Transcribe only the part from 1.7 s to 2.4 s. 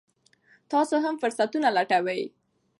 لټوئ.